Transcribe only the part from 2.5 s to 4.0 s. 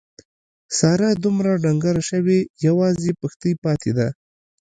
یوازې پښتۍ پاتې